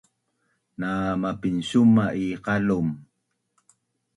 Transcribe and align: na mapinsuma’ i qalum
na 0.79 0.91
mapinsuma’ 1.21 2.05
i 2.23 2.25
qalum 2.45 2.87